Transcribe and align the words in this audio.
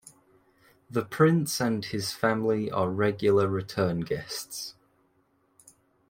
The 0.89 1.05
prince 1.05 1.61
and 1.61 1.85
his 1.85 2.11
family 2.11 2.71
are 2.71 2.89
regular 2.89 3.47
return 3.47 3.99
guests. 3.99 4.73